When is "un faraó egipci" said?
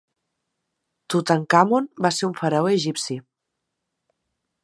2.29-3.21